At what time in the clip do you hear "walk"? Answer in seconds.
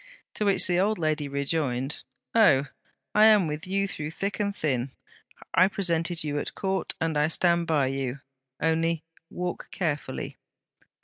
9.29-9.67